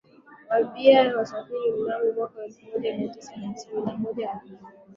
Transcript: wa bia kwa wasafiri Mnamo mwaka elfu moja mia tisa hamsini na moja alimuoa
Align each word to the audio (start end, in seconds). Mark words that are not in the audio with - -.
wa 0.49 0.63
bia 0.63 1.09
kwa 1.11 1.19
wasafiri 1.19 1.71
Mnamo 1.71 2.11
mwaka 2.13 2.43
elfu 2.45 2.65
moja 2.65 2.97
mia 2.97 3.09
tisa 3.13 3.31
hamsini 3.31 3.85
na 3.85 3.97
moja 3.97 4.31
alimuoa 4.41 4.71